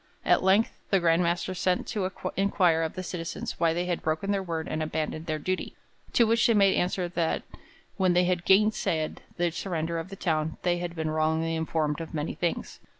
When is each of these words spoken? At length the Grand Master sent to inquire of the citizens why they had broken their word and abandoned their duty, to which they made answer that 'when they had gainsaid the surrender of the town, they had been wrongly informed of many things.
At 0.25 0.41
length 0.41 0.71
the 0.89 0.99
Grand 0.99 1.21
Master 1.21 1.53
sent 1.53 1.85
to 1.89 2.09
inquire 2.35 2.81
of 2.81 2.95
the 2.95 3.03
citizens 3.03 3.59
why 3.59 3.71
they 3.71 3.85
had 3.85 4.01
broken 4.01 4.31
their 4.31 4.41
word 4.41 4.67
and 4.67 4.81
abandoned 4.81 5.27
their 5.27 5.37
duty, 5.37 5.75
to 6.13 6.23
which 6.23 6.47
they 6.47 6.55
made 6.55 6.75
answer 6.75 7.07
that 7.07 7.43
'when 7.97 8.13
they 8.13 8.23
had 8.23 8.43
gainsaid 8.43 9.19
the 9.37 9.51
surrender 9.51 9.99
of 9.99 10.09
the 10.09 10.15
town, 10.15 10.57
they 10.63 10.79
had 10.79 10.95
been 10.95 11.11
wrongly 11.11 11.55
informed 11.55 12.01
of 12.01 12.15
many 12.15 12.33
things. 12.33 12.79